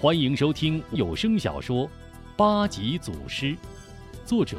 [0.00, 1.86] 欢迎收听有声小说
[2.36, 3.46] 《八级祖师》，
[4.26, 4.58] 作者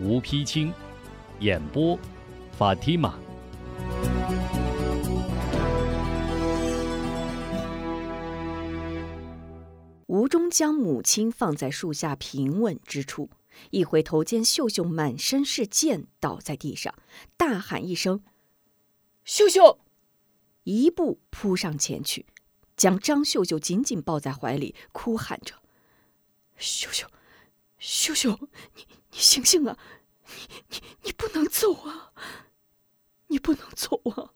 [0.00, 0.72] 吴丕清，
[1.40, 1.98] 演播
[2.52, 3.18] 法蒂玛。
[10.06, 13.30] 吴忠将母亲放在树下平稳之处，
[13.70, 16.94] 一回头见秀秀满身是剑，倒在地上，
[17.36, 18.22] 大喊一声
[19.24, 19.80] ：“秀秀！”
[20.62, 22.26] 一步扑上前去，
[22.84, 25.54] 将张秀秀紧紧抱在怀里，哭喊着
[26.60, 27.08] ：“秀秀，
[27.78, 28.38] 秀秀，
[28.74, 29.78] 你你醒醒啊！
[30.26, 32.12] 你你你不能走啊！
[33.28, 34.34] 你不能走啊！”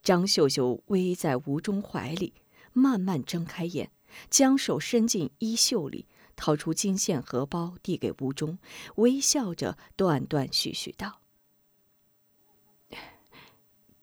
[0.00, 2.34] 张秀秀偎在吴中怀里，
[2.72, 3.90] 慢慢睁开眼。
[4.30, 8.60] 将手伸进衣袖里，掏出金线荷包，递给吴中，
[8.94, 11.20] 微笑着断断续续道：“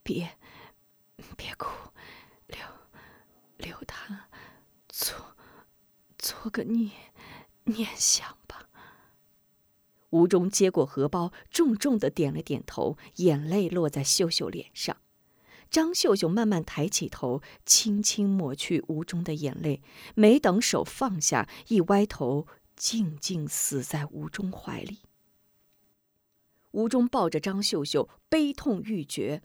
[0.04, 0.38] 别，
[1.38, 1.70] 别哭，
[2.48, 2.60] 留，
[3.58, 4.30] 留他，
[4.90, 5.36] 做，
[6.26, 6.90] 做个念，
[7.66, 8.68] 念想吧。”
[10.10, 14.98] 吴中接过荷包，重重的点了点头，眼泪落在秀秀脸上。
[15.70, 19.84] 张秀秀慢慢抬起头，轻轻抹去吴中的眼泪，
[20.16, 25.02] 没等手放下，一歪头，静静死在吴中怀里。
[26.72, 29.44] 吴中抱着张秀秀，悲痛欲绝：“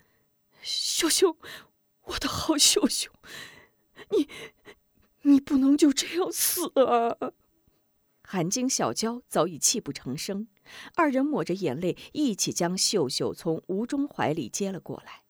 [0.62, 1.36] 秀秀，
[2.04, 3.10] 我的好秀秀，
[5.50, 7.32] 不能就这样死啊！”
[8.22, 10.46] 韩晶、小娇早已泣不成声，
[10.94, 15.24] 二人抹着眼泪，一起将秀秀从吴中怀里接了过来。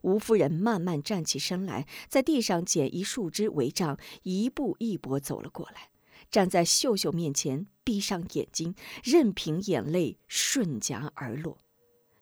[0.00, 5.90] 吴夫人慢慢站起身来，在地上捡一树枝为杖，一步一跛走了过来，
[6.30, 11.58] 站在秀秀面前，闭上眼睛，任凭眼泪顺颊而落。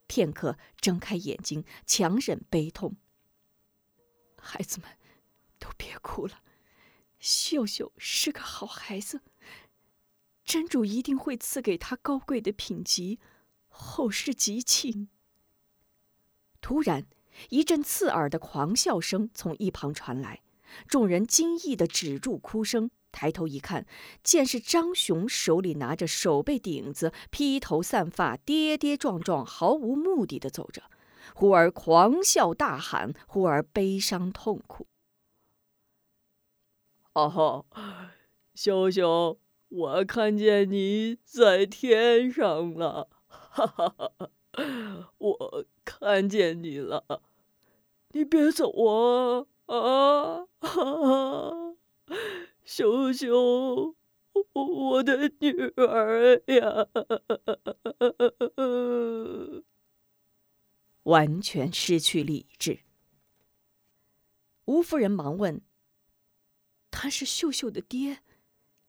[0.09, 2.97] 片刻，睁开眼睛，强忍悲痛。
[4.37, 4.91] 孩子们，
[5.61, 6.41] 都别哭了，
[7.19, 9.23] 秀秀是个好孩子，
[10.45, 13.19] 真主一定会赐给他高贵的品级，
[13.69, 15.09] 后世吉庆。
[16.61, 17.07] 突然。
[17.51, 20.41] 一阵刺耳的狂笑声从一旁传来，
[20.89, 23.87] 众人惊异地止住哭声，抬头一看，
[24.23, 30.85] 见是张雄手里拿着手背顶子，披头散发，跌跌撞撞，毫无目的的走着，
[31.35, 34.87] 忽而狂笑大喊，忽而悲伤痛苦。
[37.17, 37.65] 哦，
[38.55, 39.39] 秀秀，
[39.71, 44.31] 我看见你在天上了，哈哈哈哈。
[45.17, 47.23] 我看见你了，
[48.11, 50.47] 你别走啊啊！
[52.65, 53.95] 秀秀，
[54.53, 56.89] 我的女儿呀！
[61.05, 62.81] 完全失去理智。
[64.67, 65.63] 吴夫人忙问
[66.99, 68.23] ：“他是秀秀的爹？”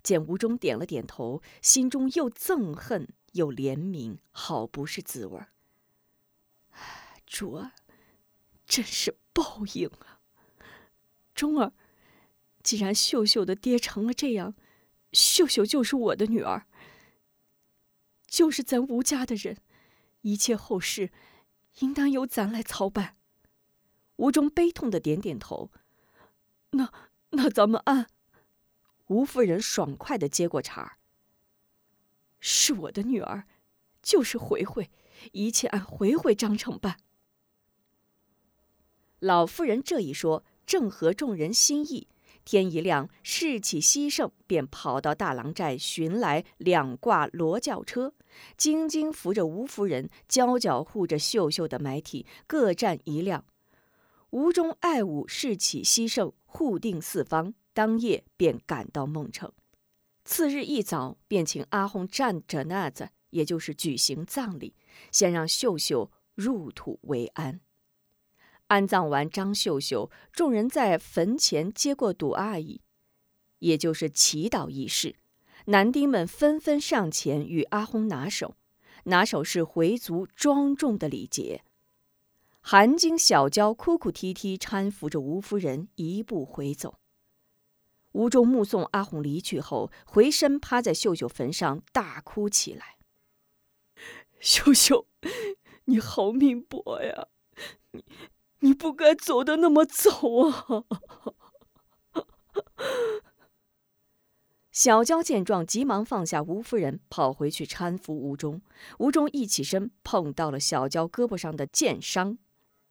[0.01, 5.50] 见吴中点了点头，心中又憎恨又怜悯，好不是滋味儿。
[7.25, 7.73] 主儿，
[8.66, 10.22] 真是报应啊！
[11.35, 11.73] 钟儿，
[12.63, 14.56] 既然秀秀的爹成了这样，
[15.12, 16.68] 秀秀就是我的女儿，
[18.25, 19.57] 就是咱吴家的人，
[20.22, 21.12] 一切后事，
[21.79, 23.18] 应当由咱来操办。
[24.16, 25.69] 吴中悲痛的点点头。
[26.72, 26.94] 那
[27.31, 28.07] 那咱们按。
[29.07, 30.97] 吴夫人爽快的接过茬儿。
[32.39, 33.45] 是我的女儿，
[34.01, 34.89] 就是回回，
[35.31, 36.97] 一切按回回章程办。
[39.19, 42.07] 老妇人这一说，正合众人心意。
[42.45, 48.13] 天一亮，士气稀盛，便跑到大郎寨寻来两挂骡轿车，
[48.55, 53.44] 晶晶扶着吴夫人，娇娇护着秀秀的埋体，各占一辆。
[54.31, 59.51] 吴中爱武士气稀盛，护定四方，当夜便赶到孟城。
[60.25, 64.75] 次日一早，便请阿訇站着那子，也就是举行葬礼，
[65.11, 67.61] 先让秀秀入土为安。
[68.67, 72.81] 安葬完张秀秀，众人在坟前接过赌阿姨，
[73.59, 75.15] 也就是祈祷仪式。
[75.68, 78.56] 男丁们纷纷上前与阿訇拿手，
[79.06, 81.63] 拿手是回族庄重的礼节。
[82.69, 86.99] 韩晶、小娇哭哭啼啼搀扶着吴夫人一步回走。
[88.11, 92.97] 吴忠目送阿红离去后，回身趴在秀秀坟上大哭起来
[94.41, 95.07] ：“秀秀，
[95.85, 97.29] 你好命薄呀，
[97.91, 98.03] 你。”
[98.59, 100.11] 你不该走的那么早
[100.49, 100.83] 啊！
[104.73, 108.61] 小娇见状，急忙放下吴夫人，跑回去搀扶吴忠。
[108.99, 112.37] 吴忠一起身，碰到了小娇胳膊上的剑伤，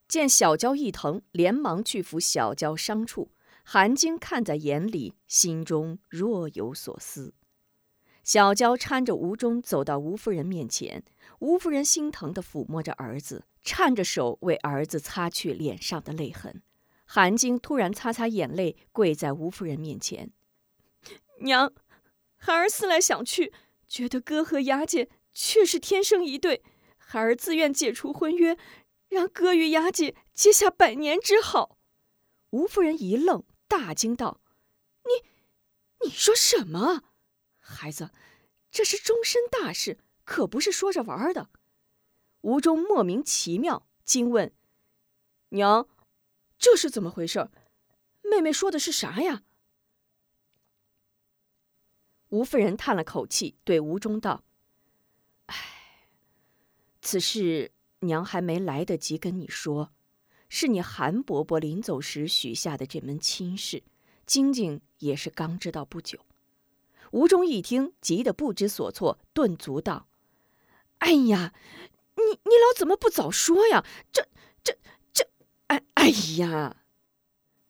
[0.08, 3.30] 见小娇一疼，连忙去扶小娇伤处。
[3.64, 7.34] 韩晶看在眼里，心中若有所思。
[8.22, 11.04] 小娇搀着吴忠走到吴夫人面前，
[11.40, 16.62] 吴夫人心疼地抚摸着儿子，颤着手为儿子擦去脸上的泪痕。
[17.04, 20.32] 韩晶突然擦擦眼泪，跪在吴夫人面前
[21.42, 21.72] ：“娘，
[22.36, 23.52] 孩儿思来想去，
[23.86, 26.64] 觉得哥和雅姐确是天生一对，
[26.96, 28.56] 孩儿自愿解除婚约，
[29.08, 31.78] 让哥与雅姐结下百年之好。”
[32.50, 34.40] 吴夫人一愣，大惊道
[35.04, 35.28] ：“你，
[36.04, 37.02] 你说什么？”
[37.58, 38.10] 孩子，
[38.70, 41.50] 这是终身大事，可不是说着玩的。
[42.42, 44.54] 吴中莫名其妙，惊问
[45.50, 45.88] ：“娘，
[46.58, 47.50] 这是怎么回事？
[48.22, 49.42] 妹妹说的是啥呀？”
[52.30, 54.44] 吴夫人叹了口气，对吴中道
[55.46, 56.08] ：“唉，
[57.00, 59.90] 此事娘还没来得及跟你说，
[60.48, 63.82] 是你韩伯伯临走时许下的这门亲事，
[64.26, 66.20] 晶晶也是刚知道不久。”
[67.12, 70.08] 吴忠一听，急得不知所措，顿足道
[70.98, 71.54] ：“哎呀，
[72.16, 73.84] 你你老怎么不早说呀？
[74.12, 74.26] 这
[74.62, 74.76] 这
[75.12, 75.28] 这……
[75.68, 76.08] 哎哎
[76.38, 76.82] 呀！”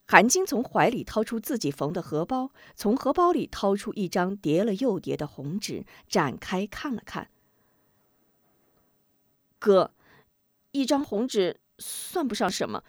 [0.09, 7.29] 韩晶从怀里掏出自己缝的荷包，从荷包里掏出一张叠了又叠的红纸，展开看了看。
[9.59, 9.93] 哥，
[10.77, 12.85] 一张红纸算不上什么。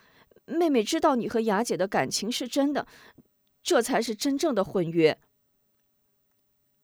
[0.45, 2.87] 妹妹知道你和雅姐的感情是真的，
[3.61, 5.19] 这才是真正的婚约。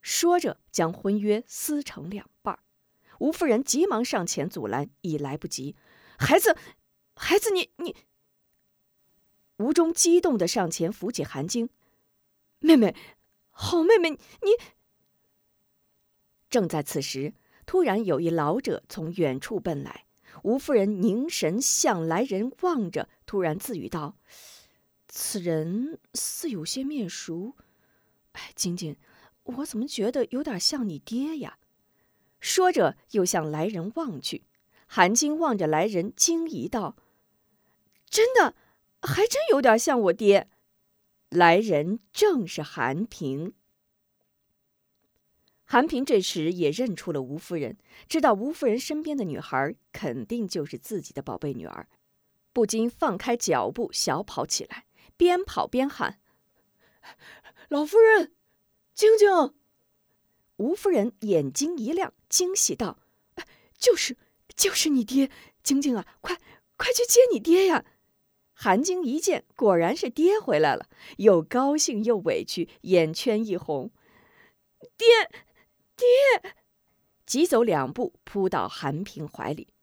[0.01, 2.59] 说着，将婚约撕成两半
[3.19, 5.77] 吴夫人急忙上前阻拦，已来不及。
[6.17, 6.57] 孩子，
[7.15, 7.95] 孩子，你你。
[9.57, 11.69] 吴中激动的上前扶起韩晶，
[12.59, 12.93] 妹妹，
[13.51, 14.51] 好妹妹，你。
[16.49, 17.33] 正在此时，
[17.65, 20.05] 突然有一老者从远处奔来，
[20.43, 24.17] 吴夫人凝神向来人望着，突然自语道
[25.07, 27.55] ：“此人似有些面熟。”
[28.33, 28.95] 哎，晶晶。
[29.43, 31.57] 我怎么觉得有点像你爹呀？
[32.39, 34.45] 说着，又向来人望去。
[34.85, 36.95] 韩晶望着来人，惊疑道
[38.09, 38.55] ：“真的，
[39.01, 40.49] 还真有点像我爹。”
[41.29, 43.53] 来人正是韩平。
[45.73, 51.89] 韩平这时也认出了吴夫人，知道吴夫人身边的女孩肯定就是自己的宝贝女儿，
[52.53, 54.85] 不禁放开脚步，小跑起来，
[55.17, 56.19] 边跑边喊
[57.69, 58.35] ：“老夫人！”
[58.93, 59.55] 晶晶，
[60.57, 62.99] 吴夫人眼睛一亮，惊喜道
[63.75, 64.15] ：“就是，
[64.55, 65.31] 就是你爹，
[65.63, 66.37] 晶晶啊，快
[66.77, 67.83] 快去接你爹呀！”
[68.53, 70.87] 韩晶一见，果然是爹回来了，
[71.17, 73.89] 又高兴又委屈，眼圈一红，
[74.95, 75.07] 爹，
[75.95, 76.55] 爹，
[77.25, 79.73] 急走两步，扑到韩平怀里：“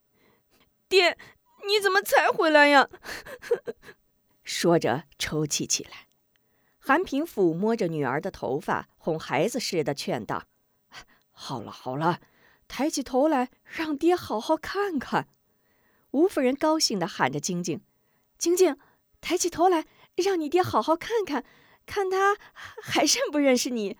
[0.88, 1.16] 爹，
[1.66, 2.88] 你怎么才回来呀？”
[4.42, 6.08] 说着抽泣起来。
[6.78, 10.46] 韩平抚摸着女儿的头发，哄孩子似的劝道
[11.30, 12.20] ：“好了好了，
[12.66, 15.28] 抬起头来，让爹好好看看。”
[16.12, 17.82] 吴夫人高兴地喊着：“晶晶，
[18.36, 18.76] 晶晶，
[19.20, 19.86] 抬起头来，
[20.16, 21.44] 让你爹好好看看，
[21.86, 22.36] 看他
[22.82, 23.96] 还认不认识你。”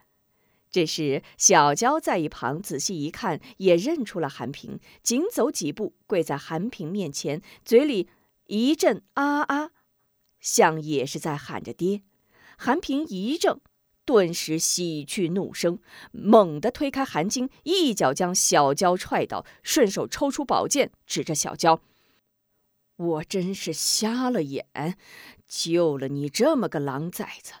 [0.71, 8.07] 这时，小娇在一旁仔细一看，也认出了韩平，紧走几步，跪在韩平面前，嘴里
[8.47, 9.71] 一阵啊啊，
[10.39, 12.03] 像也是在喊着爹。
[12.57, 13.59] 韩平一怔，
[14.05, 15.79] 顿时喜去怒生，
[16.13, 21.81] 猛地推开韩晶，一脚将小娇踹倒，顺手抽出宝剑，指着小娇
[22.95, 24.97] ：“我真是瞎了眼，
[25.47, 27.55] 救了你这么个狼崽子，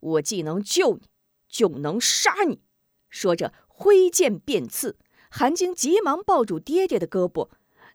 [0.00, 1.02] 我既能救你，
[1.48, 2.62] 就能杀你。”
[3.10, 4.98] 说着挥剑便刺。
[5.30, 7.50] 韩晶急忙抱住爹爹的胳膊：“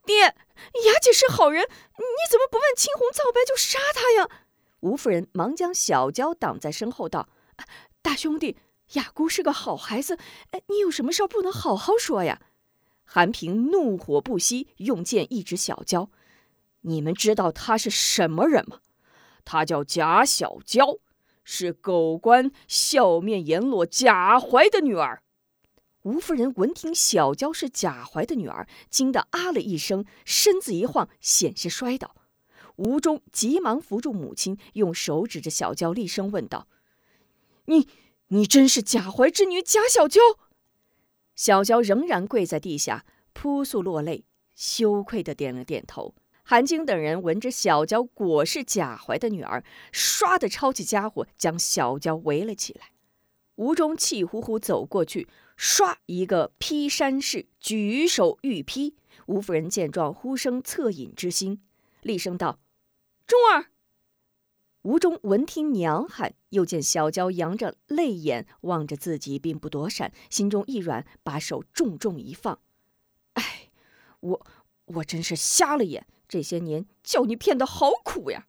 [0.06, 4.30] 爹，雅姐是好人，你怎么不问青红皂白就杀她呀？”
[4.82, 7.30] 吴夫人忙将小娇挡在身后，道
[8.04, 8.58] ：“大兄弟，
[8.94, 10.18] 雅姑是个好孩子，
[10.68, 12.42] 你有什么事不能好好说呀？”
[13.06, 16.10] 韩平怒火不息，用剑一指小娇
[16.82, 18.82] ：“你们知道她是什么人吗？
[19.44, 21.00] 她叫贾小娇，
[21.44, 25.22] 是狗官笑面阎罗贾怀的女儿。”
[26.04, 32.16] 吴夫人闻听小娇是贾怀的女儿，惊得啊了一声，身子一晃，险些摔倒。
[32.76, 36.68] 吴中急忙扶住母亲，用手指着小娇，厉声问道
[37.68, 37.88] ：“你，
[38.28, 40.20] 你真是贾怀之女贾小娇？”
[41.36, 46.14] 小娇仍然跪在地下，扑簌落泪，羞愧的点了点头。
[46.46, 52.92] 韩晶等人闻着小娇果是贾怀的女儿，唰的抄起家伙，将小娇围了起来。
[53.56, 58.98] 吴中气呼呼走过去，唰一个劈山式，举手欲劈。
[59.28, 61.62] 吴夫人见状，忽生恻隐之心，
[62.02, 62.60] 厉声道。
[63.26, 63.68] 忠儿，
[64.82, 72.60] 吴中闻听娘喊，又见小娇扬着泪眼望着自己，并不躲闪，心中一软，把手重重一放。
[73.36, 73.70] 哎，
[74.20, 74.46] 我
[74.86, 78.48] 我真是瞎了眼，这些年叫你骗得好苦呀！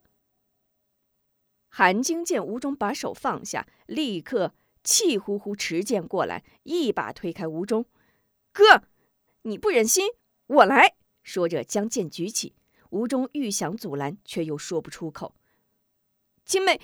[1.68, 7.84] 韩晶见吴忠把手放下，立刻气呼呼持剑过来，一把推开吴忠。
[8.54, 8.84] 哥，
[9.42, 10.06] 你不忍心，
[10.46, 12.54] 我来说着将剑举起。
[12.88, 15.34] 吴忠欲想阻拦，却又说不出口。
[16.46, 16.80] 青妹，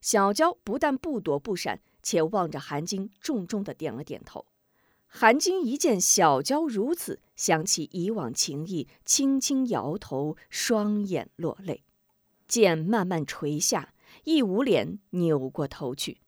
[0.00, 4.44] 小娇不但不躲不闪，且望着韩晶，重重的点了点头。
[5.18, 11.84] 韩晶一见小娇如此，想起以往情谊，轻轻摇头，双眼落泪。
[12.46, 13.94] 剑慢慢垂下，
[14.24, 16.20] 一捂脸，扭过头去。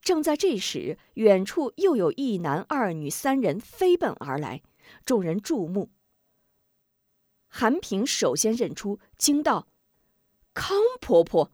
[0.00, 4.62] 正在这时，远处又有一男二女三人飞奔而来，
[5.06, 5.90] 众人注目。
[7.46, 9.68] 韩平首先认出，惊道
[10.52, 11.52] ：“康婆婆！”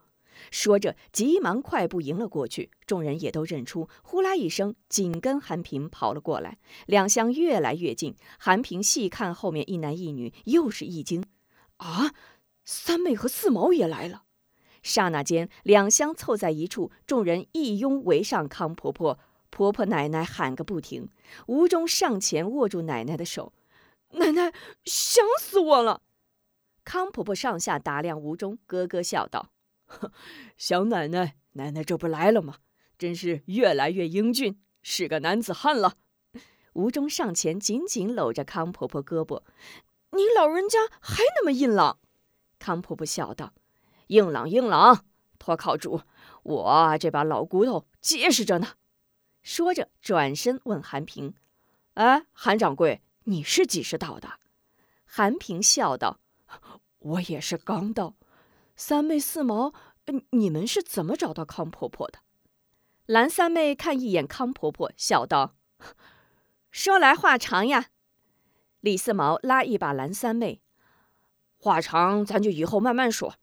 [0.51, 2.71] 说着，急忙快步迎了过去。
[2.87, 6.59] 众人也都认出，呼啦一声，紧跟韩平跑了过来。
[6.87, 11.25] 两厢越来越近，韩平细看后面一男一女，又是一惊
[11.79, 12.13] ：“啊，
[12.65, 14.25] 三妹和四毛也来了！”
[14.83, 19.19] 刹那间，两厢凑在一处，众人一拥围上康婆婆。
[19.51, 21.11] 婆婆奶奶喊个不停，
[21.47, 23.53] 吴中上前握住奶奶的手
[24.15, 24.53] ：“奶奶，
[24.85, 26.03] 想死我了！”
[26.85, 29.51] 康婆婆上下打量吴中，咯咯笑道。
[30.57, 32.57] 小奶奶，奶奶这不来了吗？
[32.99, 35.95] 真是越来越英俊，是个男子汉了。
[36.75, 39.43] 吴中上前紧紧搂着康婆婆胳膊
[40.13, 41.99] ：“你老人家还那么硬朗。”
[42.61, 43.55] 康婆婆笑道
[44.09, 45.07] ：“硬朗硬朗，
[45.39, 46.03] 托靠主，
[46.43, 48.75] 我这把老骨头结实着呢。”
[49.43, 51.35] 说着转身问韩平
[51.95, 54.39] ：“哎，韩掌柜，你是几时到的？”
[55.07, 56.21] 韩平笑道
[57.01, 58.15] ：“我也是刚到。”
[58.83, 59.75] 三妹四毛，
[60.31, 62.21] 你们是怎么找到康婆婆的？
[63.05, 65.55] 蓝三妹看一眼康婆婆，笑道
[66.73, 67.89] ：“说来话长呀。”
[68.81, 70.63] 李四毛拉一把蓝三妹
[71.61, 73.35] ：“话长，咱就以后慢慢说。”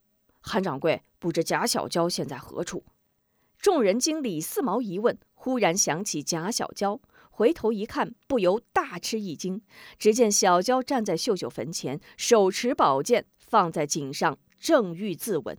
[0.41, 2.83] 韩掌柜，不知贾小娇现在何处？
[3.59, 9.61] 众人经李四毛一问，忽然想起贾小娇，回头一看，不由大吃一惊。
[9.99, 14.39] 只见小娇站在秀秀坟前，手持宝剑放在颈上。
[14.59, 15.57] 正欲自刎，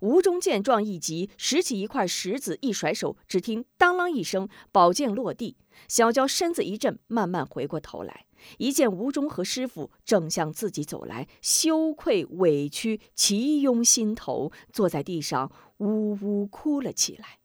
[0.00, 5.56] 吴中见状一急，拾起一块石子，一甩手，只听当啷一声，宝剑落地。
[5.88, 8.26] 小娇身子一震，慢慢回过头来，
[8.58, 17.38] 一见吴中和师傅正向自己走来，羞愧委屈齐拥心头，坐在地上呜呜哭了起来。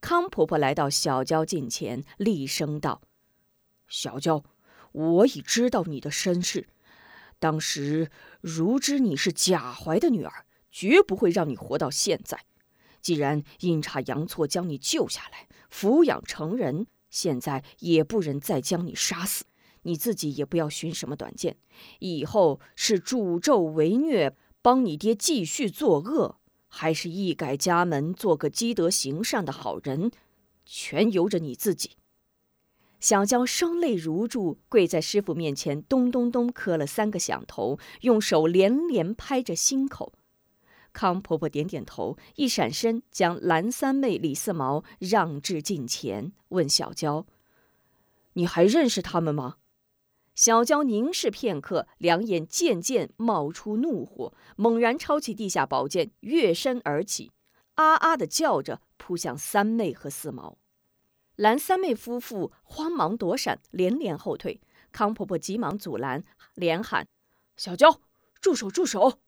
[0.00, 3.02] 康婆婆来到小娇近前，厉声道
[3.86, 4.42] ：“小娇，
[4.92, 6.68] 我已知道你的身世。”
[7.40, 8.08] 当时
[8.40, 12.44] 如知你是贾怀的女儿，绝不会让你活到现在。
[13.00, 19.46] 既然阴差阳错将你救下来，抚养成人，现在也不忍再将你杀死。
[19.82, 21.56] 你自己也不要寻什么短见，
[22.00, 30.10] 以后是助纣为虐，帮你爹继续作恶，还是一改家门，做个积德行善的好人，
[30.66, 31.92] 全由着你自己。
[33.00, 40.12] 小娇双泪如注，跪在师傅面前，咚咚咚磕了三个响头，用手连连拍着心口。
[40.92, 47.26] 康婆婆点点头，一闪身，将蓝三妹、李四毛让至近前，问小娇
[48.34, 49.56] ：“你还认识他们吗？”
[50.34, 57.30] 小娇凝视片刻，两眼渐渐冒出怒火，猛然抄起地下宝剑，跃身而起，
[57.74, 60.58] 啊啊的叫着扑向三妹和四毛。
[61.40, 64.60] 蓝三妹夫妇慌忙躲闪，连连后退。
[64.92, 66.22] 康婆婆急忙阻拦，
[66.54, 67.08] 连喊
[67.56, 68.02] ：“小娇，
[68.42, 68.70] 住手！
[68.70, 69.20] 住手！”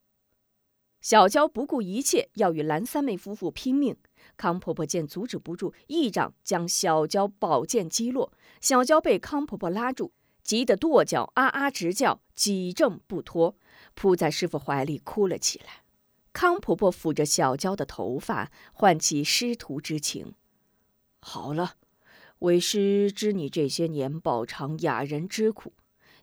[1.00, 3.96] 小娇不顾一切要与蓝三妹夫妇拼命。
[4.36, 8.30] 康婆婆见阻止不住，一掌将小娇宝剑击落。
[8.60, 13.56] 小娇被康婆婆拉住，急得跺脚，啊啊直叫，几挣不脱，
[13.94, 15.84] 扑在师傅怀里哭了起来。
[16.34, 20.34] 康婆婆抚着小娇的头发，唤起师徒之情。
[21.18, 21.76] 好了。
[22.42, 25.74] 为师知你这些年饱尝哑人之苦，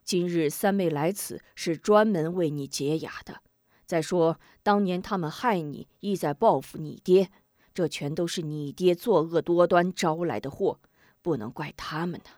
[0.04, 3.42] 今日三妹来此是专门为你解哑的。
[3.86, 7.30] 再说当年他们害你，意在报复你爹，
[7.74, 10.82] 这全都是你爹作恶多端招来的祸，
[11.22, 12.32] 不能怪他们呢。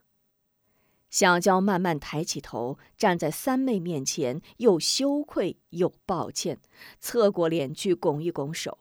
[1.10, 6.62] 小娇慢慢抬起头，站在三妹面前，又羞愧又抱歉，
[7.00, 8.78] 侧过脸去拱一拱手。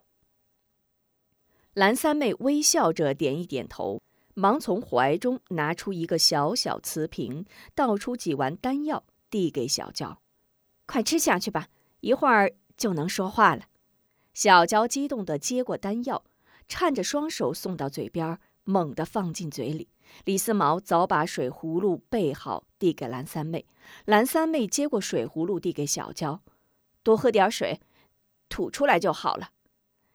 [1.73, 4.02] 蓝三妹微笑着点一点头。
[4.40, 7.44] 忙从怀中拿出一个小小瓷瓶，
[7.75, 10.23] 倒出几丸丹药，递给小娇
[10.87, 11.68] ：“快吃下去吧，
[12.00, 13.64] 一会儿就能说话了。”
[14.32, 16.25] 小娇激动地接过丹药，
[16.66, 19.90] 颤着双手送到嘴边，猛地放进嘴里。
[20.25, 23.66] 李思毛早把水葫芦备好，递给蓝三妹。
[24.06, 26.40] 蓝三妹接过水葫芦，递给小娇
[27.04, 27.78] ：“多喝点水，
[28.49, 29.50] 吐出来就好了。”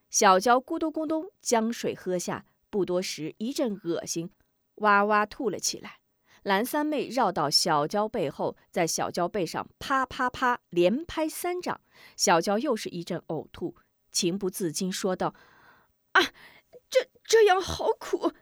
[0.10, 4.30] 小娇咕咚咕咚将水喝下，不多时一阵恶心，
[4.76, 6.00] 哇哇吐了起来。
[6.44, 11.80] 蓝三妹绕到小娇背后，在小娇背上啪啪啪连拍三掌，
[12.18, 13.78] 小娇又是一阵呕吐，
[14.12, 15.34] 情不自禁说道
[16.12, 16.22] ：“啊，
[16.90, 18.34] 这这样好苦。”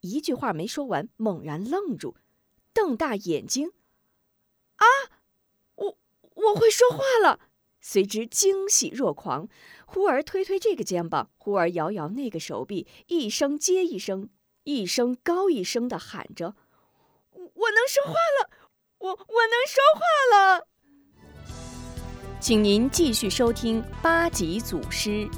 [0.00, 2.16] 一句话没说完，猛然愣住，
[2.72, 3.70] 瞪大眼睛
[4.76, 4.86] ：“啊，
[5.74, 7.38] 我我会说话了！”
[7.86, 9.46] 随之惊喜若狂，
[9.84, 14.30] 忽而推推这个肩膀，忽而摇摇那个手臂，一声接一声，
[14.62, 16.56] 一声高一声的喊着
[17.32, 18.50] ：“我我能说话了！
[19.00, 20.00] 我我能说话
[20.34, 20.66] 了！”
[22.40, 25.28] 请您继续收听八级祖师。